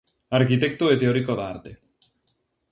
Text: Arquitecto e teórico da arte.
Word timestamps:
Arquitecto 0.39 0.85
e 0.93 0.95
teórico 1.01 1.33
da 1.35 1.45
arte. 1.53 1.71